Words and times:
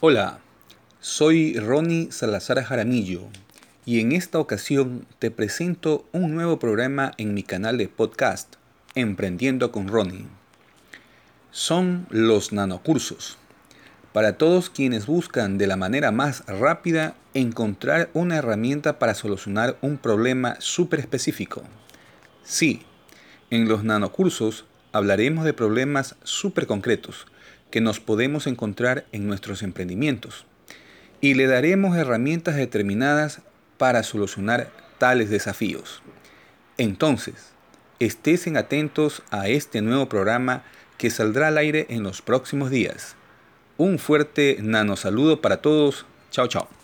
Hola, 0.00 0.38
soy 1.00 1.58
Ronnie 1.58 2.12
Salazar 2.12 2.62
Jaramillo 2.62 3.22
y 3.84 3.98
en 3.98 4.12
esta 4.12 4.38
ocasión 4.38 5.04
te 5.18 5.32
presento 5.32 6.06
un 6.12 6.36
nuevo 6.36 6.60
programa 6.60 7.10
en 7.18 7.34
mi 7.34 7.42
canal 7.42 7.78
de 7.78 7.88
podcast, 7.88 8.54
Emprendiendo 8.94 9.72
con 9.72 9.88
Ronnie. 9.88 10.28
Son 11.50 12.06
los 12.10 12.52
nanocursos. 12.52 13.38
Para 14.12 14.38
todos 14.38 14.70
quienes 14.70 15.06
buscan 15.06 15.58
de 15.58 15.66
la 15.66 15.74
manera 15.74 16.12
más 16.12 16.46
rápida 16.46 17.16
encontrar 17.34 18.08
una 18.14 18.36
herramienta 18.36 19.00
para 19.00 19.14
solucionar 19.14 19.78
un 19.82 19.98
problema 19.98 20.54
súper 20.60 21.00
específico. 21.00 21.64
Sí, 22.44 22.82
en 23.50 23.68
los 23.68 23.82
nanocursos 23.82 24.64
hablaremos 24.92 25.44
de 25.44 25.54
problemas 25.54 26.14
súper 26.22 26.68
concretos 26.68 27.26
que 27.70 27.80
nos 27.80 28.00
podemos 28.00 28.46
encontrar 28.46 29.06
en 29.12 29.26
nuestros 29.26 29.62
emprendimientos 29.62 30.46
y 31.20 31.34
le 31.34 31.46
daremos 31.46 31.96
herramientas 31.96 32.56
determinadas 32.56 33.42
para 33.76 34.02
solucionar 34.02 34.70
tales 34.98 35.30
desafíos. 35.30 36.02
Entonces, 36.76 37.52
estén 37.98 38.56
atentos 38.56 39.22
a 39.30 39.48
este 39.48 39.82
nuevo 39.82 40.08
programa 40.08 40.62
que 40.96 41.10
saldrá 41.10 41.48
al 41.48 41.58
aire 41.58 41.86
en 41.90 42.02
los 42.02 42.22
próximos 42.22 42.70
días. 42.70 43.16
Un 43.76 43.98
fuerte 43.98 44.58
nano 44.60 44.96
saludo 44.96 45.40
para 45.40 45.62
todos. 45.62 46.06
Chao, 46.30 46.48
chao. 46.48 46.77